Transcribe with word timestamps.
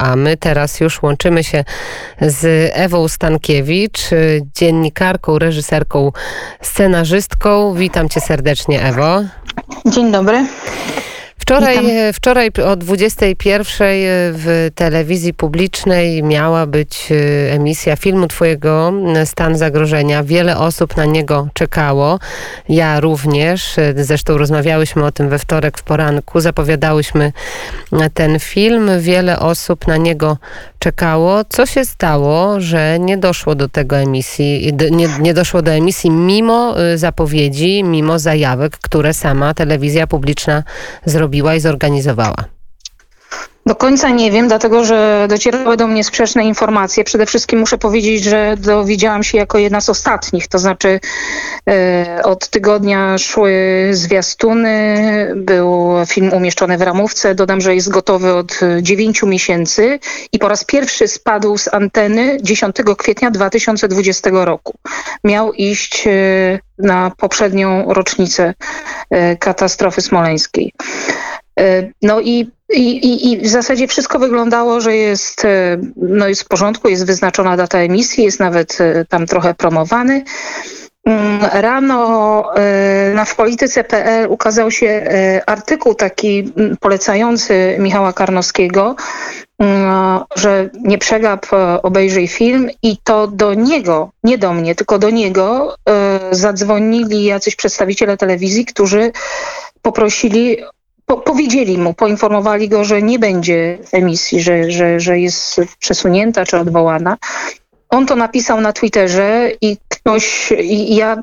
a 0.00 0.16
my 0.16 0.36
teraz 0.36 0.80
już 0.80 1.02
łączymy 1.02 1.44
się 1.44 1.64
z 2.20 2.70
Ewą 2.74 3.08
Stankiewicz, 3.08 4.00
dziennikarką, 4.56 5.38
reżyserką, 5.38 6.12
scenarzystką. 6.62 7.74
Witam 7.74 8.08
cię 8.08 8.20
serdecznie, 8.20 8.82
Ewo. 8.82 9.22
Dzień 9.86 10.12
dobry. 10.12 10.46
Wczoraj, 11.50 12.12
wczoraj 12.12 12.50
o 12.66 12.76
21 12.76 13.88
w 14.32 14.70
telewizji 14.74 15.34
publicznej 15.34 16.22
miała 16.22 16.66
być 16.66 17.08
e, 17.12 17.52
emisja 17.52 17.96
filmu 17.96 18.26
Twojego 18.26 18.92
Stan 19.24 19.56
Zagrożenia. 19.56 20.24
Wiele 20.24 20.58
osób 20.58 20.96
na 20.96 21.04
niego 21.04 21.48
czekało. 21.54 22.18
Ja 22.68 23.00
również. 23.00 23.76
Zresztą 23.96 24.38
rozmawiałyśmy 24.38 25.04
o 25.04 25.12
tym 25.12 25.28
we 25.28 25.38
wtorek 25.38 25.78
w 25.78 25.82
poranku. 25.82 26.40
Zapowiadałyśmy 26.40 27.32
ten 28.14 28.38
film. 28.38 28.90
Wiele 29.00 29.38
osób 29.38 29.86
na 29.86 29.96
niego 29.96 30.36
czekało. 30.78 31.44
Co 31.48 31.66
się 31.66 31.84
stało, 31.84 32.60
że 32.60 32.98
nie 32.98 33.18
doszło 33.18 33.54
do 33.54 33.68
tego 33.68 33.96
emisji, 33.96 34.72
nie, 34.90 35.08
nie 35.20 35.34
doszło 35.34 35.62
do 35.62 35.70
emisji 35.70 36.10
mimo 36.10 36.80
e, 36.80 36.98
zapowiedzi, 36.98 37.84
mimo 37.84 38.18
zajawek, 38.18 38.78
które 38.78 39.14
sama 39.14 39.54
telewizja 39.54 40.06
publiczna 40.06 40.62
zrobiła? 41.04 41.39
Zrobiła 41.40 41.54
i 41.54 41.60
zorganizowała? 41.60 42.59
Do 43.66 43.74
końca 43.74 44.08
nie 44.08 44.30
wiem, 44.30 44.48
dlatego 44.48 44.84
że 44.84 45.26
docierały 45.28 45.76
do 45.76 45.86
mnie 45.86 46.04
sprzeczne 46.04 46.44
informacje. 46.44 47.04
Przede 47.04 47.26
wszystkim 47.26 47.58
muszę 47.58 47.78
powiedzieć, 47.78 48.24
że 48.24 48.54
dowiedziałam 48.58 49.22
się 49.22 49.38
jako 49.38 49.58
jedna 49.58 49.80
z 49.80 49.88
ostatnich, 49.88 50.48
to 50.48 50.58
znaczy 50.58 51.00
e, 51.68 52.20
od 52.24 52.48
tygodnia 52.48 53.18
szły 53.18 53.52
zwiastuny, 53.92 55.32
był 55.36 55.92
film 56.06 56.32
umieszczony 56.32 56.78
w 56.78 56.82
ramówce. 56.82 57.34
Dodam, 57.34 57.60
że 57.60 57.74
jest 57.74 57.88
gotowy 57.88 58.34
od 58.34 58.60
9 58.82 59.22
miesięcy 59.22 59.98
i 60.32 60.38
po 60.38 60.48
raz 60.48 60.64
pierwszy 60.64 61.08
spadł 61.08 61.58
z 61.58 61.74
anteny 61.74 62.38
10 62.42 62.76
kwietnia 62.98 63.30
2020 63.30 64.30
roku. 64.32 64.74
Miał 65.24 65.52
iść 65.52 66.06
e, 66.06 66.10
na 66.78 67.12
poprzednią 67.16 67.94
rocznicę 67.94 68.54
e, 69.10 69.36
katastrofy 69.36 70.00
smoleńskiej. 70.00 70.72
E, 71.60 71.90
no 72.02 72.20
i, 72.20 72.50
i, 72.72 73.32
i 73.32 73.38
w 73.38 73.48
zasadzie 73.48 73.86
wszystko 73.86 74.18
wyglądało, 74.18 74.80
że 74.80 74.96
jest, 74.96 75.44
e, 75.44 75.78
no 75.96 76.28
jest 76.28 76.42
w 76.42 76.48
porządku, 76.48 76.88
jest 76.88 77.06
wyznaczona 77.06 77.56
data 77.56 77.78
emisji, 77.78 78.24
jest 78.24 78.40
nawet 78.40 78.80
e, 78.80 79.04
tam 79.04 79.26
trochę 79.26 79.54
promowany. 79.54 80.24
Mm, 81.04 81.40
rano 81.52 82.44
na 83.14 83.24
wpolityce.pl 83.24 84.26
ukazał 84.30 84.70
się 84.70 85.08
artykuł 85.46 85.94
taki 85.94 86.52
mm, 86.56 86.76
polecający 86.76 87.76
Michała 87.78 88.12
Karnowskiego, 88.12 88.96
mm, 89.58 90.20
że 90.36 90.70
nie 90.84 90.98
przegap, 90.98 91.46
obejrzyj 91.82 92.28
film 92.28 92.70
i 92.82 92.96
to 93.04 93.26
do 93.26 93.54
niego, 93.54 94.10
nie 94.24 94.38
do 94.38 94.52
mnie, 94.52 94.74
tylko 94.74 94.98
do 94.98 95.10
niego 95.10 95.76
zadzwonili 96.30 97.24
jacyś 97.24 97.56
przedstawiciele 97.56 98.16
telewizji, 98.16 98.64
którzy 98.64 99.12
poprosili 99.82 100.56
po, 101.10 101.16
powiedzieli 101.16 101.78
mu, 101.78 101.94
poinformowali 101.94 102.68
go, 102.68 102.84
że 102.84 103.02
nie 103.02 103.18
będzie 103.18 103.78
emisji, 103.92 104.40
że, 104.40 104.70
że, 104.70 105.00
że 105.00 105.18
jest 105.18 105.60
przesunięta 105.78 106.44
czy 106.44 106.58
odwołana. 106.58 107.16
On 107.88 108.06
to 108.06 108.16
napisał 108.16 108.60
na 108.60 108.72
Twitterze 108.72 109.50
i 109.60 109.76
ktoś, 109.88 110.52
i 110.60 110.96
ja, 110.96 111.22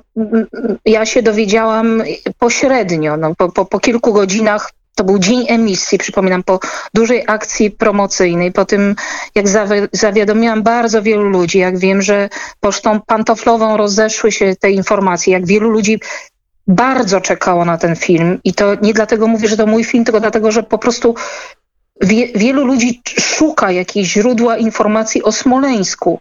ja 0.85 1.05
się 1.05 1.21
dowiedziałam 1.21 2.03
pośrednio, 2.39 3.17
no, 3.17 3.35
po, 3.35 3.52
po, 3.52 3.65
po 3.65 3.80
kilku 3.80 4.13
godzinach 4.13 4.71
to 4.95 5.03
był 5.03 5.19
dzień 5.19 5.45
emisji, 5.47 5.97
przypominam, 5.97 6.43
po 6.43 6.59
dużej 6.93 7.23
akcji 7.27 7.71
promocyjnej, 7.71 8.52
po 8.52 8.65
tym 8.65 8.95
jak 9.35 9.45
zawiadomiłam 9.93 10.63
bardzo 10.63 11.02
wielu 11.02 11.23
ludzi, 11.23 11.59
jak 11.59 11.77
wiem, 11.77 12.02
że 12.02 12.30
pocztą 12.59 13.02
pantoflową 13.02 13.77
rozeszły 13.77 14.31
się 14.31 14.55
te 14.55 14.71
informacje, 14.71 15.33
jak 15.33 15.45
wielu 15.45 15.69
ludzi 15.69 15.99
bardzo 16.68 17.22
czekało 17.22 17.66
na 17.66 17.78
ten 17.78 17.95
film 17.95 18.39
i 18.44 18.54
to 18.54 18.76
nie 18.82 18.94
dlatego 18.94 19.28
mówię, 19.28 19.48
że 19.48 19.58
to 19.58 19.67
mój 19.67 19.83
film, 19.83 20.05
tylko 20.05 20.20
dlatego, 20.20 20.52
że 20.52 20.64
po 20.64 20.78
prostu 20.78 21.16
wie, 22.02 22.28
wielu 22.28 22.66
ludzi 22.66 23.02
szuka 23.20 23.72
jakichś 23.72 24.10
źródła 24.10 24.58
informacji 24.58 25.23
o 25.23 25.32
Smoleńsku. 25.32 26.20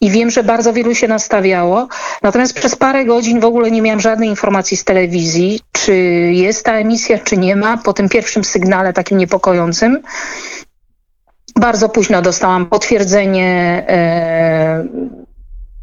I 0.00 0.10
wiem, 0.10 0.30
że 0.30 0.42
bardzo 0.42 0.72
wielu 0.72 0.94
się 0.94 1.08
nastawiało. 1.08 1.88
Natomiast 2.22 2.52
przez 2.52 2.76
parę 2.76 3.04
godzin 3.04 3.40
w 3.40 3.44
ogóle 3.44 3.70
nie 3.70 3.82
miałam 3.82 4.00
żadnej 4.00 4.28
informacji 4.28 4.76
z 4.76 4.84
telewizji, 4.84 5.60
czy 5.72 5.94
jest 6.32 6.64
ta 6.64 6.72
emisja, 6.72 7.18
czy 7.18 7.36
nie 7.36 7.56
ma. 7.56 7.76
Po 7.76 7.92
tym 7.92 8.08
pierwszym 8.08 8.44
sygnale 8.44 8.92
takim 8.92 9.18
niepokojącym. 9.18 10.02
Bardzo 11.56 11.88
późno 11.88 12.22
dostałam 12.22 12.66
potwierdzenie, 12.66 13.84
e, 13.88 14.86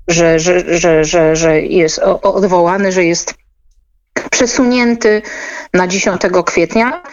że, 0.07 0.39
że, 0.39 0.77
że, 0.77 1.05
że, 1.05 1.35
że 1.35 1.61
jest 1.61 1.99
odwołany, 2.21 2.91
że 2.91 3.03
jest 3.05 3.42
przesunięty 4.31 5.21
na 5.73 5.87
10 5.87 6.21
kwietnia, 6.45 7.03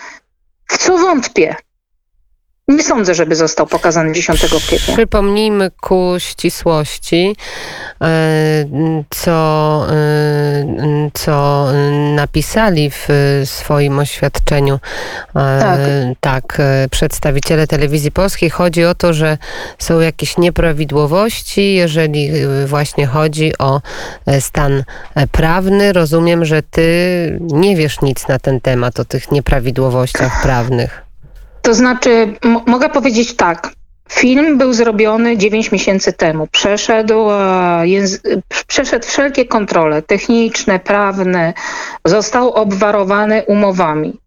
w 0.66 0.78
co 0.78 0.98
wątpię. 0.98 1.56
Nie 2.70 2.82
sądzę, 2.82 3.14
żeby 3.14 3.36
został 3.36 3.66
pokazany 3.66 4.12
10 4.12 4.40
kwietnia. 4.40 4.94
Przypomnijmy 4.94 5.70
ku 5.80 6.14
ścisłości, 6.18 7.36
e, 8.02 8.06
co, 9.10 9.86
e, 9.90 11.10
co 11.14 11.66
napisali 12.14 12.90
w 12.90 13.08
swoim 13.44 13.98
oświadczeniu 13.98 14.74
e, 14.74 15.60
tak. 15.60 15.80
tak, 16.20 16.58
przedstawiciele 16.90 17.66
telewizji 17.66 18.12
polskiej. 18.12 18.50
Chodzi 18.50 18.84
o 18.84 18.94
to, 18.94 19.12
że 19.12 19.38
są 19.78 20.00
jakieś 20.00 20.38
nieprawidłowości, 20.38 21.74
jeżeli 21.74 22.30
właśnie 22.66 23.06
chodzi 23.06 23.58
o 23.58 23.80
stan 24.40 24.84
prawny. 25.32 25.92
Rozumiem, 25.92 26.44
że 26.44 26.62
ty 26.62 27.38
nie 27.40 27.76
wiesz 27.76 28.00
nic 28.00 28.28
na 28.28 28.38
ten 28.38 28.60
temat, 28.60 29.00
o 29.00 29.04
tych 29.04 29.32
nieprawidłowościach 29.32 30.42
prawnych. 30.42 31.09
To 31.62 31.74
znaczy, 31.74 32.34
mogę 32.66 32.88
powiedzieć 32.88 33.36
tak. 33.36 33.72
Film 34.10 34.58
był 34.58 34.72
zrobiony 34.72 35.36
9 35.36 35.72
miesięcy 35.72 36.12
temu. 36.12 36.46
Przeszedł, 36.46 37.30
e, 37.30 37.84
przeszedł 38.66 39.06
wszelkie 39.06 39.44
kontrole 39.44 40.02
techniczne, 40.02 40.78
prawne. 40.78 41.54
Został 42.04 42.50
obwarowany 42.52 43.42
umowami. 43.46 44.20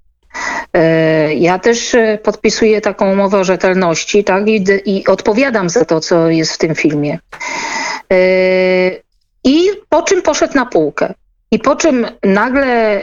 E, 0.74 1.34
ja 1.34 1.60
też 1.60 1.96
e, 1.96 2.20
podpisuję 2.24 2.82
taką 2.82 3.12
umowę 3.12 3.40
o 3.40 3.44
rzetelności 3.44 4.24
tak? 4.24 4.48
I, 4.48 4.64
i 4.86 5.08
odpowiadam 5.08 5.70
za 5.70 5.86
to, 5.86 6.00
co 6.00 6.30
jest 6.30 6.54
w 6.54 6.58
tym 6.58 6.76
filmie. 6.76 7.20
I 9.44 9.70
po 9.90 10.02
czym 10.02 10.22
poszedł 10.22 10.54
na 10.56 10.66
półkę. 10.66 11.14
I 11.52 11.60
po 11.60 11.76
czym 11.76 12.08
nagle 12.24 13.02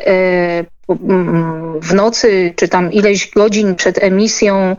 w 1.82 1.94
nocy, 1.94 2.52
czy 2.56 2.68
tam 2.68 2.92
ileś 2.92 3.30
godzin 3.30 3.74
przed 3.74 4.02
emisją 4.02 4.76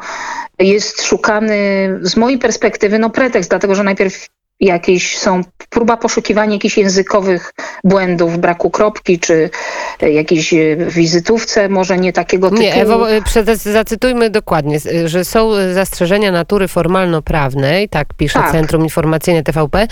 jest 0.60 1.02
szukany 1.02 1.56
z 2.02 2.16
mojej 2.18 2.40
perspektywy 2.40 3.00
no 3.00 3.10
pretekst, 3.10 3.50
dlatego 3.50 3.76
że 3.76 3.84
najpierw 3.84 4.28
jakieś 4.62 5.18
są 5.18 5.42
próba 5.70 5.98
poszukiwania 5.98 6.54
jakichś 6.54 6.78
językowych 6.78 7.54
błędów, 7.84 8.38
braku 8.38 8.70
kropki, 8.70 9.20
czy 9.20 9.50
jakiejś 10.02 10.54
wizytówce, 10.88 11.70
może 11.70 11.98
nie 11.98 12.14
takiego 12.14 12.50
typu. 12.50 12.62
Nie, 12.62 12.76
Ewo, 12.76 13.06
zacytujmy 13.56 14.30
dokładnie, 14.30 14.78
że 15.06 15.26
są 15.26 15.52
zastrzeżenia 15.74 16.32
natury 16.32 16.68
formalno-prawnej, 16.68 17.90
tak 17.90 18.08
pisze 18.14 18.40
tak. 18.40 18.52
Centrum 18.52 18.84
Informacyjne 18.84 19.44
TVP, 19.44 19.88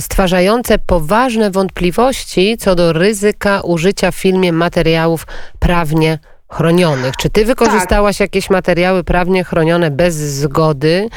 stwarzające 0.00 0.78
poważne 0.78 1.50
wątpliwości 1.50 2.56
co 2.60 2.74
do 2.74 2.92
ryzyka 2.92 3.60
użycia 3.60 4.10
w 4.10 4.14
filmie 4.14 4.52
materiałów 4.52 5.26
prawnie 5.58 6.18
chronionych. 6.48 7.16
Czy 7.16 7.30
ty 7.30 7.44
wykorzystałaś 7.44 8.18
tak. 8.18 8.20
jakieś 8.20 8.50
materiały 8.50 9.04
prawnie 9.04 9.44
chronione 9.44 9.90
bez 9.90 10.14
zgody? 10.14 11.08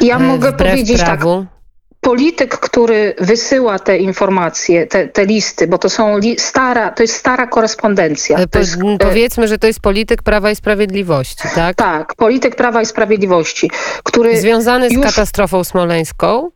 Ja 0.00 0.18
mogę 0.18 0.52
powiedzieć 0.52 0.98
tak. 0.98 1.06
prawu? 1.06 1.40
tak 1.40 1.53
polityk, 2.04 2.58
który 2.58 3.14
wysyła 3.18 3.78
te 3.78 3.98
informacje, 3.98 4.86
te, 4.86 5.08
te 5.08 5.26
listy, 5.26 5.66
bo 5.66 5.78
to 5.78 5.90
są 5.90 6.18
li, 6.18 6.38
stara, 6.38 6.90
to 6.90 7.02
jest 7.02 7.16
stara 7.16 7.46
korespondencja. 7.46 8.46
To 8.50 8.58
jest, 8.58 8.76
powiedzmy, 8.98 9.48
że 9.48 9.58
to 9.58 9.66
jest 9.66 9.80
polityk 9.80 10.22
Prawa 10.22 10.50
i 10.50 10.56
Sprawiedliwości, 10.56 11.48
tak? 11.54 11.76
Tak, 11.76 12.14
polityk 12.14 12.56
Prawa 12.56 12.82
i 12.82 12.86
Sprawiedliwości, 12.86 13.70
który 14.02 14.40
Związany 14.40 14.88
z 14.88 14.92
już... 14.92 15.04
katastrofą 15.04 15.64
smoleńską? 15.64 16.50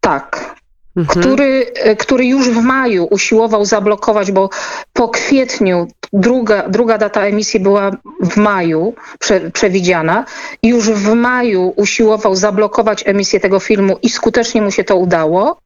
Tak, 0.00 0.54
mhm. 0.96 1.20
który, 1.20 1.66
e, 1.74 1.96
który 1.96 2.26
już 2.26 2.50
w 2.50 2.62
maju 2.62 3.04
usiłował 3.10 3.64
zablokować, 3.64 4.32
bo 4.32 4.50
po 4.92 5.08
kwietniu 5.08 5.88
druga, 6.12 6.68
druga 6.68 6.98
data 6.98 7.26
emisji 7.26 7.60
była 7.60 7.90
w 8.20 8.36
maju 8.36 8.94
prze, 9.18 9.50
przewidziana. 9.50 10.24
Już 10.62 10.90
w 10.90 11.14
maju 11.14 11.72
usiłował 11.76 12.34
zablokować 12.34 13.02
emisję 13.06 13.40
tego 13.40 13.60
filmu 13.60 13.98
i 14.02 14.08
skutecznie 14.08 14.62
mu 14.62 14.70
się 14.70 14.84
to 14.84 14.96
udało. 14.96 15.60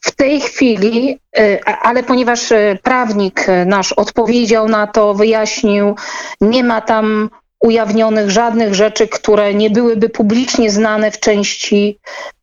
W 0.00 0.10
tej 0.10 0.40
chwili, 0.40 1.18
e, 1.38 1.64
ale 1.64 2.02
ponieważ 2.02 2.52
e, 2.52 2.78
prawnik 2.82 3.46
nasz 3.66 3.92
odpowiedział 3.92 4.68
na 4.68 4.86
to, 4.86 5.14
wyjaśnił, 5.14 5.94
nie 6.40 6.64
ma 6.64 6.80
tam 6.80 7.30
ujawnionych 7.60 8.30
żadnych 8.30 8.74
rzeczy, 8.74 9.08
które 9.08 9.54
nie 9.54 9.70
byłyby 9.70 10.08
publicznie 10.08 10.70
znane 10.70 11.10
w 11.10 11.20
części 11.20 11.98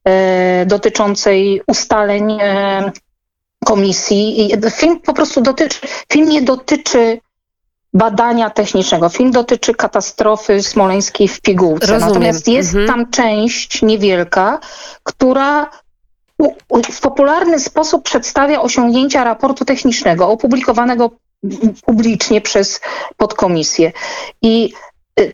e, 0.08 0.66
dotyczącej 0.66 1.62
ustaleń 1.68 2.38
e, 2.42 2.92
komisji. 3.66 4.52
Film 4.72 5.00
po 5.00 5.14
prostu 5.14 5.42
dotyczy, 5.42 5.80
film 6.12 6.30
nie 6.30 6.42
dotyczy 6.42 7.20
badania 7.94 8.50
technicznego. 8.50 9.10
Film 9.10 9.32
dotyczy 9.32 9.74
katastrofy 9.74 10.64
smoleńskiej 10.64 11.28
w 11.28 11.42
pigułce. 11.42 11.88
Rozumiem. 11.88 12.08
Natomiast 12.08 12.48
jest 12.48 12.70
Mhm. 12.76 12.88
tam 12.88 13.12
część 13.12 13.82
niewielka, 13.82 14.60
która 15.04 15.70
w 16.92 17.02
popularny 17.02 17.60
sposób 17.60 18.04
przedstawia 18.04 18.62
osiągnięcia 18.62 19.24
raportu 19.24 19.66
technicznego 19.66 20.30
opublikowanego 20.30 21.12
publicznie 21.86 22.42
przez 22.42 22.82
podkomisję. 23.18 23.92
I 24.42 24.74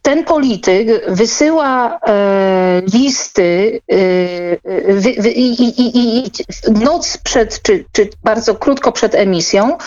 ten 0.01 0.23
polityk 0.23 0.87
wysyła 1.07 1.99
e, 2.07 2.81
listy 2.93 3.79
e, 3.91 3.95
i, 5.29 6.23
noc 6.83 7.17
przed, 7.17 7.61
czy, 7.61 7.85
czy 7.91 8.09
bardzo 8.23 8.55
krótko 8.55 8.91
przed 8.91 9.15
emisją, 9.15 9.77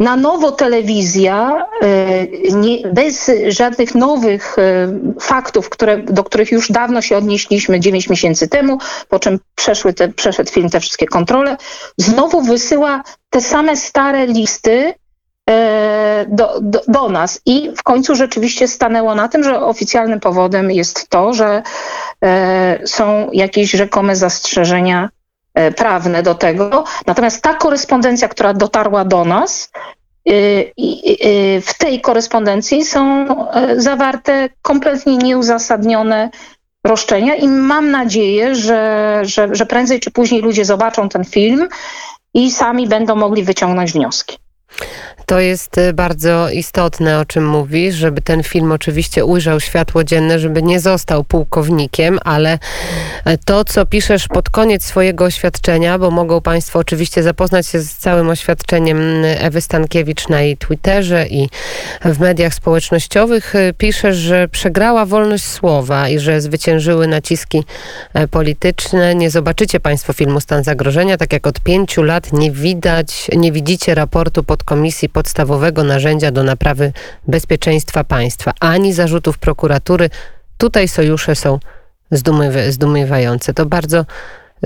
na 0.00 0.16
nowo 0.16 0.52
telewizja, 0.52 1.66
e, 1.82 2.26
nie, 2.56 2.88
bez 2.88 3.30
żadnych 3.48 3.94
nowych 3.94 4.58
e, 4.58 4.98
faktów, 5.20 5.68
które, 5.68 5.98
do 5.98 6.24
których 6.24 6.52
już 6.52 6.72
dawno 6.72 7.02
się 7.02 7.16
odnieśliśmy 7.16 7.80
9 7.80 8.08
miesięcy 8.08 8.48
temu, 8.48 8.78
po 9.08 9.18
czym 9.18 9.38
przeszły 9.54 9.92
te, 9.92 10.08
przeszedł 10.08 10.50
film 10.50 10.70
te 10.70 10.80
wszystkie 10.80 11.06
kontrole, 11.06 11.56
znowu 11.96 12.42
wysyła 12.42 13.02
te 13.30 13.40
same 13.40 13.76
stare 13.76 14.26
listy 14.26 14.94
do, 16.28 16.58
do, 16.60 16.80
do 16.88 17.08
nas. 17.08 17.40
I 17.46 17.70
w 17.76 17.82
końcu 17.82 18.14
rzeczywiście 18.14 18.68
stanęło 18.68 19.14
na 19.14 19.28
tym, 19.28 19.44
że 19.44 19.60
oficjalnym 19.60 20.20
powodem 20.20 20.70
jest 20.70 21.08
to, 21.08 21.32
że 21.32 21.62
e, 22.24 22.78
są 22.86 23.30
jakieś 23.32 23.70
rzekome 23.70 24.16
zastrzeżenia 24.16 25.08
e, 25.54 25.70
prawne 25.72 26.22
do 26.22 26.34
tego. 26.34 26.84
Natomiast 27.06 27.42
ta 27.42 27.54
korespondencja, 27.54 28.28
która 28.28 28.54
dotarła 28.54 29.04
do 29.04 29.24
nas, 29.24 29.70
w 31.62 31.74
tej 31.78 32.00
korespondencji 32.00 32.84
są 32.84 33.26
e, 33.50 33.80
zawarte 33.80 34.48
kompletnie 34.62 35.16
nieuzasadnione 35.16 36.30
roszczenia 36.84 37.34
i 37.34 37.48
mam 37.48 37.90
nadzieję, 37.90 38.54
że, 38.54 39.20
że, 39.22 39.48
że 39.52 39.66
prędzej 39.66 40.00
czy 40.00 40.10
później 40.10 40.42
ludzie 40.42 40.64
zobaczą 40.64 41.08
ten 41.08 41.24
film 41.24 41.68
i 42.34 42.50
sami 42.50 42.88
będą 42.88 43.16
mogli 43.16 43.44
wyciągnąć 43.44 43.92
wnioski. 43.92 44.38
To 45.30 45.40
jest 45.40 45.78
y, 45.78 45.92
bardzo 45.92 46.50
istotne, 46.50 47.18
o 47.18 47.24
czym 47.24 47.48
mówisz, 47.48 47.94
żeby 47.94 48.20
ten 48.20 48.42
film 48.42 48.72
oczywiście 48.72 49.24
ujrzał 49.24 49.60
światło 49.60 50.04
dzienne, 50.04 50.38
żeby 50.38 50.62
nie 50.62 50.80
został 50.80 51.24
pułkownikiem, 51.24 52.18
ale 52.24 52.58
e, 53.24 53.38
to, 53.38 53.64
co 53.64 53.86
piszesz 53.86 54.28
pod 54.28 54.50
koniec 54.50 54.84
swojego 54.84 55.24
oświadczenia, 55.24 55.98
bo 55.98 56.10
mogą 56.10 56.40
Państwo 56.40 56.78
oczywiście 56.78 57.22
zapoznać 57.22 57.66
się 57.66 57.80
z 57.80 57.96
całym 57.96 58.28
oświadczeniem 58.28 59.00
Ewy 59.24 59.60
Stankiewicz 59.60 60.28
na 60.28 60.40
jej 60.40 60.56
Twitterze 60.56 61.26
i 61.26 61.48
w 62.04 62.20
mediach 62.20 62.54
społecznościowych, 62.54 63.54
y, 63.54 63.74
piszesz, 63.78 64.16
że 64.16 64.48
przegrała 64.48 65.06
wolność 65.06 65.44
słowa 65.44 66.08
i 66.08 66.18
że 66.18 66.40
zwyciężyły 66.40 67.06
naciski 67.06 67.64
e, 68.14 68.28
polityczne. 68.28 69.14
Nie 69.14 69.30
zobaczycie 69.30 69.80
Państwo 69.80 70.12
filmu 70.12 70.40
Stan 70.40 70.64
Zagrożenia, 70.64 71.16
tak 71.16 71.32
jak 71.32 71.46
od 71.46 71.60
pięciu 71.60 72.02
lat 72.02 72.32
nie 72.32 72.50
widać, 72.50 73.30
nie 73.36 73.52
widzicie 73.52 73.94
raportu 73.94 74.44
podkomisji 74.44 75.08
podstawowego 75.20 75.84
narzędzia 75.84 76.30
do 76.30 76.42
naprawy 76.42 76.92
bezpieczeństwa 77.28 78.04
państwa, 78.04 78.52
ani 78.60 78.92
zarzutów 78.92 79.38
prokuratury. 79.38 80.10
Tutaj 80.58 80.88
sojusze 80.88 81.34
są 81.34 81.58
zdumiewa- 82.12 82.70
zdumiewające. 82.70 83.54
To 83.54 83.66
bardzo 83.66 84.04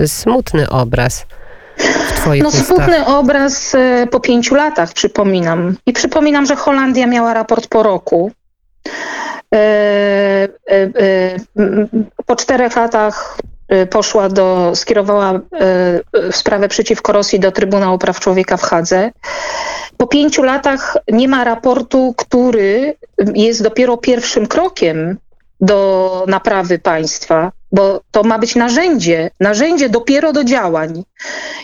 smutny 0.07 0.69
obraz 0.69 1.25
No 2.43 2.51
smutny 2.51 3.05
obraz 3.05 3.75
e, 3.75 4.07
po 4.11 4.19
pięciu 4.19 4.55
latach, 4.55 4.93
przypominam. 4.93 5.75
I 5.85 5.93
przypominam, 5.93 6.45
że 6.45 6.55
Holandia 6.55 7.07
miała 7.07 7.33
raport 7.33 7.67
po 7.67 7.83
roku. 7.83 8.31
E, 9.55 9.57
e, 10.69 11.35
Po 12.25 12.35
czterech 12.35 12.75
latach 12.75 13.37
poszła 13.89 14.29
do, 14.29 14.71
skierowała 14.75 15.39
sprawę 16.31 16.67
przeciwko 16.67 17.11
Rosji 17.11 17.39
do 17.39 17.51
Trybunału 17.51 17.97
Praw 17.97 18.19
Człowieka 18.19 18.57
w 18.57 18.61
Hadze. 18.61 19.11
Po 19.97 20.07
pięciu 20.07 20.43
latach 20.43 20.97
nie 21.11 21.27
ma 21.27 21.43
raportu, 21.43 22.13
który 22.17 22.95
jest 23.35 23.63
dopiero 23.63 23.97
pierwszym 23.97 24.47
krokiem 24.47 25.17
do 25.61 26.25
naprawy 26.27 26.79
państwa, 26.79 27.51
bo 27.71 28.01
to 28.11 28.23
ma 28.23 28.39
być 28.39 28.55
narzędzie, 28.55 29.31
narzędzie 29.39 29.89
dopiero 29.89 30.33
do 30.33 30.43
działań. 30.43 31.03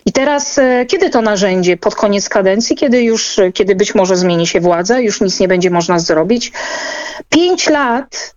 I 0.05 0.11
teraz, 0.11 0.57
e, 0.57 0.85
kiedy 0.85 1.09
to 1.09 1.21
narzędzie? 1.21 1.77
Pod 1.77 1.95
koniec 1.95 2.29
kadencji, 2.29 2.75
kiedy 2.75 3.03
już, 3.03 3.39
e, 3.39 3.51
kiedy 3.51 3.75
być 3.75 3.95
może 3.95 4.15
zmieni 4.15 4.47
się 4.47 4.59
władza, 4.59 4.99
już 4.99 5.21
nic 5.21 5.39
nie 5.39 5.47
będzie 5.47 5.69
można 5.69 5.99
zrobić. 5.99 6.51
Pięć 7.29 7.69
lat, 7.69 8.35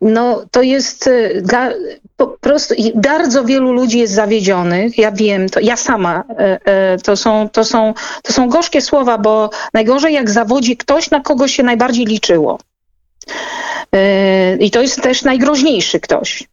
no 0.00 0.42
to 0.50 0.62
jest 0.62 1.06
e, 1.06 1.42
ga, 1.42 1.70
po 2.16 2.26
prostu 2.26 2.74
bardzo 2.94 3.44
wielu 3.44 3.72
ludzi 3.72 3.98
jest 3.98 4.14
zawiedzionych. 4.14 4.98
Ja 4.98 5.12
wiem, 5.12 5.48
to 5.48 5.60
ja 5.60 5.76
sama, 5.76 6.24
e, 6.38 6.58
e, 6.64 6.98
to 6.98 7.16
są, 7.16 7.48
to 7.48 7.64
są, 7.64 7.94
to 8.22 8.32
są 8.32 8.48
gorzkie 8.48 8.80
słowa, 8.80 9.18
bo 9.18 9.50
najgorzej 9.74 10.14
jak 10.14 10.30
zawodzi 10.30 10.76
ktoś, 10.76 11.10
na 11.10 11.20
kogo 11.20 11.48
się 11.48 11.62
najbardziej 11.62 12.06
liczyło. 12.06 12.58
E, 13.92 14.56
I 14.56 14.70
to 14.70 14.82
jest 14.82 15.02
też 15.02 15.22
najgroźniejszy 15.22 16.00
ktoś. 16.00 16.48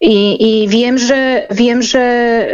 I, 0.00 0.62
I 0.62 0.68
wiem, 0.68 0.98
że 0.98 1.46
wiem, 1.50 1.82
że 1.82 2.46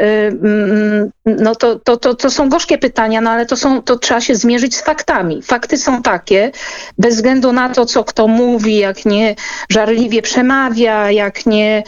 no 1.25 1.55
to, 1.55 1.79
to, 1.79 1.97
to, 1.97 2.15
to 2.15 2.31
są 2.31 2.49
gorzkie 2.49 2.79
pytania, 2.79 3.20
no 3.20 3.31
ale 3.31 3.47
to, 3.47 3.56
są, 3.56 3.82
to 3.82 3.99
trzeba 3.99 4.20
się 4.20 4.35
zmierzyć 4.35 4.77
z 4.77 4.82
faktami. 4.82 5.43
Fakty 5.43 5.79
są 5.79 6.03
takie, 6.03 6.50
bez 6.99 7.14
względu 7.14 7.52
na 7.52 7.69
to, 7.69 7.87
co 7.87 8.05
kto 8.05 8.29
mówi, 8.29 8.76
jak 8.76 9.05
nie 9.05 9.35
żarliwie 9.69 10.23
przemawia, 10.23 11.11
jak 11.11 11.46
nie 11.46 11.82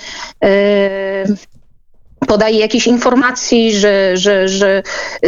y, 0.44 1.36
podaje 2.26 2.58
jakieś 2.58 2.86
informacji, 2.86 3.74
że, 3.74 4.16
że, 4.16 4.48
że 4.48 4.82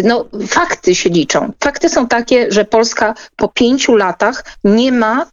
no, 0.04 0.25
fakty 0.46 0.94
się 0.94 1.10
liczą. 1.10 1.52
Fakty 1.64 1.88
są 1.88 2.08
takie, 2.08 2.52
że 2.52 2.64
Polska 2.64 3.14
po 3.36 3.48
pięciu 3.48 3.96
latach 3.96 4.44
nie 4.64 4.92
ma 4.92 5.26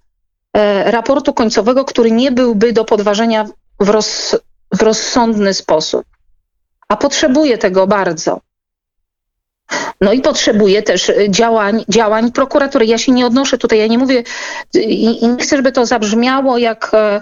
e, 0.54 0.92
raportu 0.92 1.34
końcowego, 1.34 1.86
który 1.86 2.12
nie 2.12 2.32
byłby 2.32 2.74
do 2.74 2.86
podważenia 2.86 3.46
w, 3.80 3.90
roz, 3.90 4.36
w 4.72 4.82
rozsądny 4.82 5.54
sposób. 5.54 6.06
A 6.88 6.98
potrzebuje 6.98 7.58
tego 7.58 7.88
bardzo. 7.88 8.40
No 10.02 10.14
i 10.14 10.22
potrzebuje 10.22 10.84
też 10.84 11.10
e, 11.10 11.30
działań, 11.30 11.86
działań 11.90 12.32
prokuratury. 12.32 12.86
Ja 12.86 12.98
się 12.98 13.12
nie 13.12 13.26
odnoszę 13.26 13.58
tutaj, 13.58 13.80
ja 13.80 13.88
nie 13.88 13.98
mówię 13.98 14.24
i, 14.74 15.24
i 15.24 15.28
nie 15.28 15.44
chcę, 15.44 15.58
żeby 15.58 15.72
to 15.72 15.86
zabrzmiało 15.86 16.58
jak 16.58 16.92
e, 16.94 17.22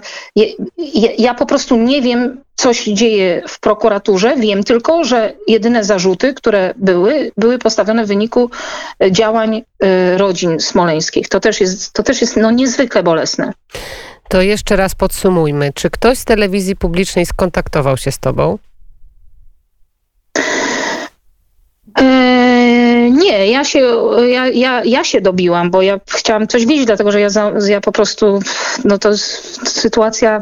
ja, 0.76 1.08
ja, 1.18 1.34
po 1.34 1.46
prostu 1.46 1.76
nie 1.76 2.02
wiem, 2.02 2.40
co 2.54 2.74
się 2.74 2.94
dzieje 2.94 3.42
w 3.48 3.60
prokuraturze. 3.60 4.36
Wiem 4.36 4.64
tylko, 4.64 5.04
że 5.04 5.32
jedyne 5.48 5.84
zarzuty, 5.84 6.34
które 6.34 6.74
były, 6.76 7.32
były 7.36 7.58
postawione 7.58 8.04
w 8.04 8.08
wyniku 8.08 8.50
e, 9.02 9.12
działań 9.12 9.62
e, 9.80 10.18
rodzin 10.18 10.60
smoleńskich. 10.60 11.28
To 11.28 11.40
też 11.40 11.60
jest, 11.60 11.92
to 11.92 12.02
też 12.02 12.20
jest 12.20 12.36
no, 12.36 12.50
niezwykle 12.50 13.02
bolesne. 13.02 13.52
To 14.28 14.42
jeszcze 14.42 14.76
raz 14.76 14.94
podsumujmy. 14.94 15.72
Czy 15.74 15.90
ktoś 15.90 16.18
z 16.18 16.24
telewizji 16.24 16.76
publicznej 16.76 17.26
skontaktował 17.26 17.96
się 17.96 18.12
z 18.12 18.18
Tobą? 18.18 18.58
Eee, 21.96 22.33
nie, 23.14 23.50
ja 23.50 23.64
się, 23.64 23.80
ja, 24.26 24.48
ja, 24.48 24.84
ja 24.84 25.04
się 25.04 25.20
dobiłam, 25.20 25.70
bo 25.70 25.82
ja 25.82 26.00
chciałam 26.10 26.48
coś 26.48 26.66
wiedzieć, 26.66 26.86
dlatego 26.86 27.12
że 27.12 27.20
ja, 27.20 27.28
ja 27.68 27.80
po 27.80 27.92
prostu, 27.92 28.40
no 28.84 28.98
to 28.98 29.10
jest 29.10 29.68
sytuacja 29.68 30.40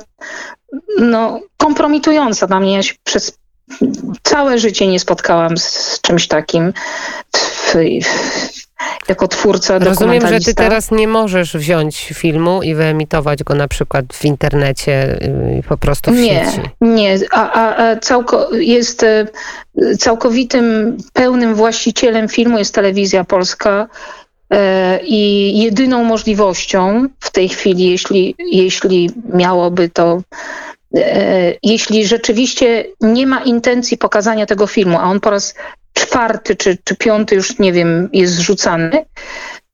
no, 0.99 1.41
kompromitująca 1.57 2.47
dla 2.47 2.61
mnie. 2.61 2.77
Ja 2.77 2.83
się 2.83 2.95
przez 3.05 3.39
całe 4.23 4.59
życie 4.59 4.87
nie 4.87 5.01
spotkałam 5.01 5.59
z, 5.59 5.65
z 5.65 6.01
czymś 6.01 6.29
takim 6.29 6.73
jako 9.09 9.29
twórca 9.29 9.79
Rozumiem, 9.79 10.29
że 10.29 10.41
ty 10.41 10.55
teraz 10.55 10.91
nie 10.91 11.09
możesz 11.09 11.57
wziąć 11.57 12.13
filmu 12.15 12.63
i 12.63 12.75
wyemitować 12.75 13.45
go 13.45 13.55
na 13.55 13.69
przykład 13.69 14.05
w 14.13 14.25
internecie 14.25 15.19
y, 15.59 15.63
po 15.69 15.77
prostu 15.77 16.11
w 16.11 16.17
Nie, 16.17 16.45
sieci. 16.45 16.61
nie. 16.81 17.19
A, 17.31 17.53
a, 17.53 17.85
a 17.85 17.97
całko, 17.97 18.55
jest 18.55 19.03
e, 19.03 19.27
całkowitym, 19.99 20.97
pełnym 21.13 21.55
właścicielem 21.55 22.29
filmu 22.29 22.59
jest 22.59 22.75
telewizja 22.75 23.25
polska 23.25 23.89
e, 24.51 25.01
i 25.05 25.59
jedyną 25.59 26.05
możliwością 26.05 27.07
w 27.21 27.31
tej 27.31 27.49
chwili, 27.49 27.91
jeśli, 27.91 28.35
jeśli 28.39 29.11
miałoby 29.35 29.89
to, 29.89 30.23
jeśli 31.63 32.07
rzeczywiście 32.07 32.85
nie 33.01 33.27
ma 33.27 33.41
intencji 33.41 33.99
pokazania 33.99 34.47
tego 34.47 34.67
filmu, 34.67 34.99
a 34.99 35.03
on 35.03 35.21
po 35.21 35.31
raz 35.31 35.55
czwarty 36.07 36.57
czy, 36.57 36.79
czy 36.85 36.97
piąty 36.97 37.35
już 37.35 37.59
nie 37.59 37.73
wiem, 37.73 38.09
jest 38.13 38.35
zrzucany, 38.35 39.05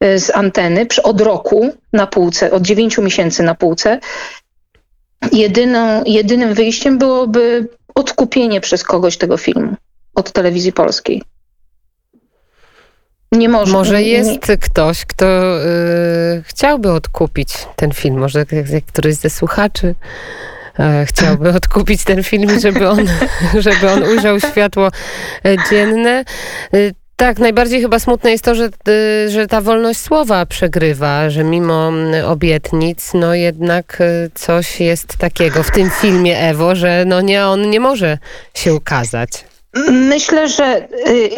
e, 0.01 0.19
z 0.19 0.31
anteny 0.31 0.87
od 1.03 1.21
roku 1.21 1.73
na 1.93 2.07
półce, 2.07 2.51
od 2.51 2.63
dziewięciu 2.63 3.03
miesięcy 3.03 3.43
na 3.43 3.55
półce. 3.55 4.01
Jedyną, 5.33 6.05
jedynym 6.07 6.55
wyjściem 6.55 6.99
byłoby 6.99 7.69
odkupienie 7.95 8.61
przez 8.61 8.85
kogoś 8.85 9.17
tego 9.17 9.37
filmu 9.37 9.75
od 10.15 10.33
telewizji 10.33 10.73
polskiej. 10.73 11.23
Nie 13.33 13.49
może. 13.49 13.73
Może 13.73 14.03
nie- 14.03 14.09
jest 14.09 14.31
ktoś, 14.61 15.05
kto 15.05 15.27
y, 15.65 16.43
chciałby 16.47 16.93
odkupić 16.93 17.49
ten 17.77 17.93
film. 17.93 18.19
Może 18.19 18.47
któryś 18.87 19.15
ze 19.15 19.31
słuchaczy 19.31 19.95
chciałby 21.07 21.49
odkupić 21.49 22.05
ten 22.05 22.23
film, 22.23 22.61
żeby 22.61 22.89
on, 22.89 23.07
żeby 23.67 23.91
on 23.91 24.03
ujrzał 24.03 24.41
światło 24.41 24.91
e, 25.45 25.57
dzienne. 25.71 26.25
Y, 26.75 26.95
Tak, 27.17 27.39
najbardziej 27.39 27.81
chyba 27.81 27.99
smutne 27.99 28.31
jest 28.31 28.45
to, 28.45 28.55
że, 28.55 28.69
że 29.29 29.47
ta 29.47 29.61
wolność 29.61 30.01
słowa 30.01 30.47
przegrywa, 30.47 31.31
że 31.31 31.45
mimo 31.45 31.93
obietnic, 32.27 33.11
no 33.15 33.35
jednak 33.35 34.03
coś 34.35 34.81
jest 34.81 35.17
takiego 35.17 35.63
w 35.63 35.71
tym 35.71 35.91
filmie 35.91 36.39
Ewo, 36.39 36.75
że 36.75 37.05
no 37.07 37.21
nie, 37.21 37.47
on 37.47 37.71
nie 37.71 37.81
może 37.81 38.19
się 38.55 38.75
ukazać. 38.75 39.45
Myślę, 39.91 40.49
że 40.49 40.89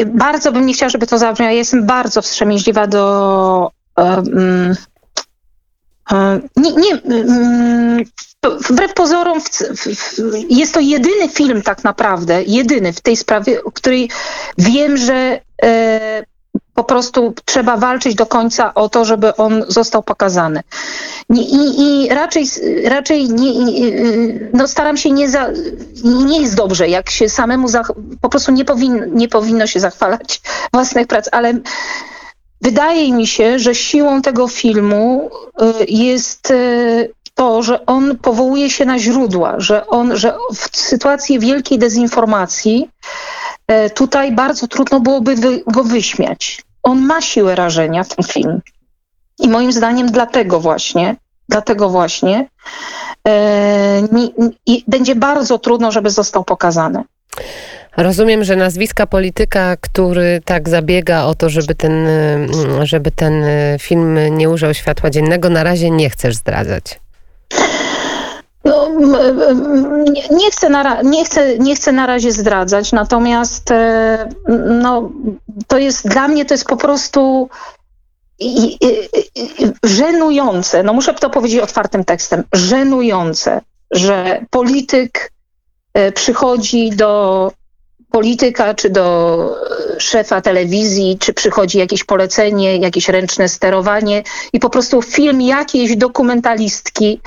y, 0.00 0.06
bardzo 0.06 0.52
bym 0.52 0.66
nie 0.66 0.74
chciała, 0.74 0.90
żeby 0.90 1.06
to 1.06 1.18
zabrzmiało. 1.18 1.52
Ja 1.52 1.58
jestem 1.58 1.86
bardzo 1.86 2.22
wstrzemięźliwa 2.22 2.86
do. 2.86 3.70
Um, 3.96 4.74
nie, 6.56 6.72
nie, 6.72 7.00
um, 7.04 8.04
wbrew 8.70 8.94
pozorom, 8.94 9.40
jest 10.50 10.74
to 10.74 10.80
jedyny 10.80 11.28
film 11.28 11.62
tak 11.62 11.84
naprawdę, 11.84 12.42
jedyny 12.42 12.92
w 12.92 13.00
tej 13.00 13.16
sprawie, 13.16 13.64
o 13.64 13.72
której 13.72 14.10
wiem, 14.58 14.96
że 14.96 15.40
e, 15.62 16.24
po 16.74 16.84
prostu 16.84 17.34
trzeba 17.44 17.76
walczyć 17.76 18.14
do 18.14 18.26
końca 18.26 18.74
o 18.74 18.88
to, 18.88 19.04
żeby 19.04 19.36
on 19.36 19.64
został 19.68 20.02
pokazany. 20.02 20.60
Nie, 21.28 21.42
i, 21.42 21.80
I 21.80 22.08
raczej, 22.08 22.46
raczej 22.84 23.28
nie, 23.30 23.52
no 24.52 24.68
staram 24.68 24.96
się 24.96 25.10
nie 25.10 25.28
za, 25.28 25.50
nie 26.04 26.40
jest 26.40 26.54
dobrze, 26.54 26.88
jak 26.88 27.10
się 27.10 27.28
samemu 27.28 27.68
zach, 27.68 27.92
po 28.20 28.28
prostu 28.28 28.52
nie, 28.52 28.64
powin, 28.64 29.04
nie 29.14 29.28
powinno 29.28 29.66
się 29.66 29.80
zachwalać 29.80 30.40
własnych 30.72 31.06
prac, 31.06 31.28
ale 31.32 31.54
wydaje 32.60 33.12
mi 33.12 33.26
się, 33.26 33.58
że 33.58 33.74
siłą 33.74 34.22
tego 34.22 34.48
filmu 34.48 35.30
y, 35.80 35.84
jest 35.88 36.50
y, 36.50 37.12
to, 37.34 37.62
że 37.62 37.86
on 37.86 38.18
powołuje 38.18 38.70
się 38.70 38.84
na 38.84 38.98
źródła, 38.98 39.54
że 39.60 39.86
on, 39.86 40.16
że 40.16 40.34
w 40.54 40.76
sytuacji 40.76 41.38
wielkiej 41.38 41.78
dezinformacji 41.78 42.88
y, 43.86 43.90
tutaj 43.90 44.32
bardzo 44.32 44.68
trudno 44.68 45.00
byłoby 45.00 45.34
go 45.66 45.84
wyśmiać. 45.84 46.62
On 46.82 47.00
ma 47.00 47.20
siłę 47.20 47.54
rażenia, 47.54 48.04
ten 48.04 48.24
film. 48.24 48.60
I 49.38 49.48
moim 49.48 49.72
zdaniem 49.72 50.10
dlatego 50.10 50.60
właśnie, 50.60 51.16
dlatego 51.48 51.88
właśnie 51.88 52.48
e, 53.28 54.02
nie, 54.12 54.28
nie, 54.66 54.76
będzie 54.88 55.14
bardzo 55.14 55.58
trudno, 55.58 55.92
żeby 55.92 56.10
został 56.10 56.44
pokazany. 56.44 57.04
Rozumiem, 57.96 58.44
że 58.44 58.56
nazwiska 58.56 59.06
polityka, 59.06 59.76
który 59.80 60.40
tak 60.44 60.68
zabiega 60.68 61.24
o 61.24 61.34
to, 61.34 61.50
żeby 61.50 61.74
ten, 61.74 62.08
żeby 62.82 63.10
ten 63.10 63.44
film 63.80 64.18
nie 64.36 64.50
ujrzał 64.50 64.74
światła 64.74 65.10
dziennego, 65.10 65.50
na 65.50 65.62
razie 65.62 65.90
nie 65.90 66.10
chcesz 66.10 66.36
zdradzać. 66.36 67.00
No, 68.64 68.88
nie, 70.30 70.50
chcę 70.50 70.68
na, 70.68 71.02
nie, 71.02 71.24
chcę, 71.24 71.58
nie 71.58 71.76
chcę 71.76 71.92
na 71.92 72.06
razie 72.06 72.32
zdradzać, 72.32 72.92
natomiast 72.92 73.70
e, 73.70 74.28
no, 74.82 75.10
to 75.66 75.78
jest 75.78 76.08
dla 76.08 76.28
mnie 76.28 76.44
to 76.44 76.54
jest 76.54 76.66
po 76.66 76.76
prostu 76.76 77.48
żenujące, 79.82 80.82
no 80.82 80.92
muszę 80.92 81.14
to 81.14 81.30
powiedzieć 81.30 81.60
otwartym 81.60 82.04
tekstem, 82.04 82.42
żenujące, 82.52 83.60
że 83.90 84.44
polityk 84.50 85.32
e, 85.94 86.12
przychodzi 86.12 86.90
do 86.90 87.52
polityka, 88.10 88.74
czy 88.74 88.90
do 88.90 89.38
szefa 89.98 90.40
telewizji, 90.40 91.18
czy 91.20 91.32
przychodzi 91.32 91.78
jakieś 91.78 92.04
polecenie, 92.04 92.76
jakieś 92.76 93.08
ręczne 93.08 93.48
sterowanie 93.48 94.22
i 94.52 94.60
po 94.60 94.70
prostu 94.70 95.02
film 95.02 95.40
jakiejś 95.40 95.96
dokumentalistki 95.96 97.20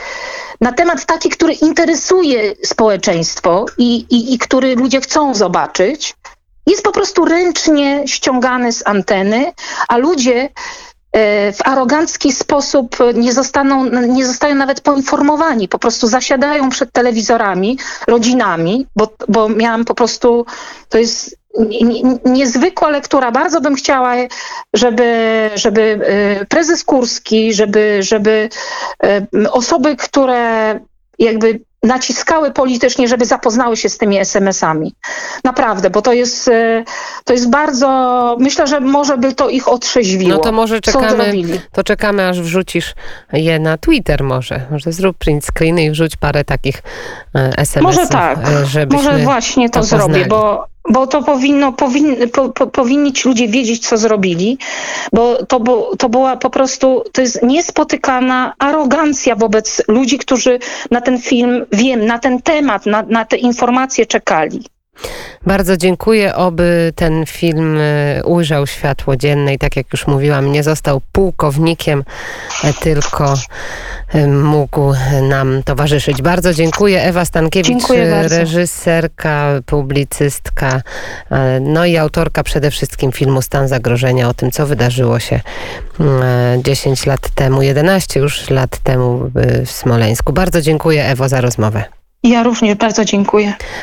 na 0.62 0.72
temat 0.72 1.06
taki, 1.06 1.30
który 1.30 1.54
interesuje 1.54 2.56
społeczeństwo 2.64 3.66
i, 3.78 3.96
i, 3.96 4.34
i 4.34 4.38
który 4.38 4.76
ludzie 4.76 5.02
chcą 5.02 5.34
zobaczyć, 5.34 6.16
jest 6.68 6.84
po 6.84 6.92
prostu 6.92 7.26
ręcznie 7.26 8.04
ściągany 8.08 8.74
z 8.74 8.88
anteny, 8.88 9.52
a 9.88 9.98
ludzie 9.98 10.50
w 11.54 11.58
arogancki 11.64 12.32
sposób 12.32 12.98
nie, 13.14 13.34
zostaną, 13.34 13.86
nie 13.86 14.26
zostają 14.26 14.56
nawet 14.56 14.82
poinformowani. 14.82 15.68
Po 15.68 15.80
prostu 15.80 16.08
zasiadają 16.08 16.70
przed 16.70 16.92
telewizorami, 16.92 17.80
rodzinami, 18.08 18.88
bo, 18.96 19.08
bo 19.28 19.50
miałam 19.50 19.86
po 19.86 19.96
prostu, 19.96 20.46
to 20.90 20.98
jest 20.98 21.38
niezwykła 22.26 22.90
lektura. 22.90 23.32
Bardzo 23.32 23.62
bym 23.62 23.76
chciała, 23.76 24.14
żeby, 24.74 25.50
żeby 25.56 26.00
prezes 26.50 26.84
Kurski, 26.84 27.54
żeby, 27.54 27.98
żeby 28.04 28.50
osoby, 29.52 29.96
które 29.96 30.80
jakby 31.20 31.60
naciskały 31.84 32.52
politycznie, 32.52 33.08
żeby 33.08 33.26
zapoznały 33.26 33.78
się 33.78 33.90
z 33.90 33.98
tymi 33.98 34.18
SMS-ami. 34.18 34.94
Naprawdę, 35.44 35.90
bo 35.90 36.02
to 36.02 36.14
jest, 36.14 36.50
to 37.24 37.34
jest 37.34 37.50
bardzo, 37.50 38.38
myślę, 38.40 38.68
że 38.68 38.80
może 38.80 39.18
by 39.18 39.34
to 39.34 39.50
ich 39.50 39.68
otrzeźwiło. 39.68 40.32
No 40.32 40.38
to 40.38 40.52
może 40.52 40.82
czekamy, 40.82 41.34
to 41.72 41.84
czekamy 41.84 42.28
aż 42.28 42.42
wrzucisz 42.42 42.96
je 43.34 43.60
na 43.60 43.78
Twitter 43.78 44.24
może. 44.24 44.62
Może 44.72 44.92
zrób 44.92 45.18
print 45.18 45.46
screeny 45.46 45.84
i 45.84 45.92
wrzuć 45.92 46.16
parę 46.16 46.44
takich 46.44 46.84
SMS-ów. 47.34 47.82
Może 47.82 48.08
tak, 48.08 48.40
może 48.92 49.18
właśnie 49.18 49.70
to, 49.70 49.80
to 49.80 49.86
zrobię, 49.86 50.26
bo 50.26 50.73
bo 50.90 51.08
to 51.08 51.24
powinno, 51.24 51.74
powin, 51.74 52.30
po, 52.30 52.50
po, 52.50 52.68
powinni 52.68 53.14
ci 53.14 53.28
ludzie 53.28 53.48
wiedzieć, 53.48 53.88
co 53.88 53.98
zrobili, 53.98 54.58
bo 55.14 55.46
to, 55.46 55.60
bo 55.60 55.96
to 55.96 56.10
była 56.10 56.38
po 56.38 56.50
prostu, 56.50 57.04
to 57.12 57.22
jest 57.22 57.44
niespotykana 57.44 58.54
arogancja 58.60 59.36
wobec 59.36 59.84
ludzi, 59.88 60.18
którzy 60.18 60.60
na 60.92 61.02
ten 61.02 61.22
film, 61.22 61.66
wiem, 61.72 62.06
na 62.06 62.20
ten 62.20 62.42
temat, 62.42 62.86
na, 62.86 63.02
na 63.02 63.26
te 63.26 63.38
informacje 63.38 64.06
czekali. 64.06 64.73
Bardzo 65.46 65.78
dziękuję, 65.78 66.36
oby 66.36 66.94
ten 66.96 67.26
film 67.26 67.80
ujrzał 68.26 68.68
światło 68.68 69.16
dzienne 69.18 69.54
i 69.54 69.58
tak 69.58 69.76
jak 69.76 69.86
już 69.94 70.08
mówiłam, 70.08 70.52
nie 70.52 70.64
został 70.64 71.02
pułkownikiem, 71.12 72.04
tylko 72.82 73.34
mógł 74.28 74.94
nam 75.22 75.64
towarzyszyć. 75.64 76.22
Bardzo 76.22 76.54
dziękuję. 76.54 77.04
Ewa 77.04 77.26
Stankiewicz, 77.26 77.90
reżyserka, 78.30 79.48
publicystka, 79.66 80.82
no 81.62 81.86
i 81.86 81.98
autorka 81.98 82.44
przede 82.44 82.72
wszystkim 82.72 83.12
filmu 83.12 83.42
Stan 83.42 83.68
Zagrożenia 83.68 84.30
o 84.30 84.34
tym, 84.34 84.52
co 84.52 84.66
wydarzyło 84.66 85.20
się 85.20 85.40
10 86.64 87.06
lat 87.06 87.30
temu, 87.30 87.62
11 87.62 88.20
już 88.20 88.50
lat 88.50 88.78
temu 88.78 89.32
w 89.66 89.72
Smoleńsku. 89.72 90.34
Bardzo 90.34 90.62
dziękuję 90.62 91.06
Ewo 91.06 91.30
za 91.30 91.42
rozmowę. 91.42 91.84
Ja 92.24 92.44
również 92.44 92.78
bardzo 92.78 93.06
dziękuję. 93.06 93.54